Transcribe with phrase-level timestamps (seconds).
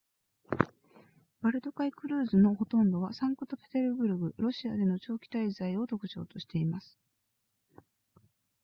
[1.43, 6.97] バルト海クルーズのほとんどはサンクトペテルブルクロシアでの長期滞在を特徴としています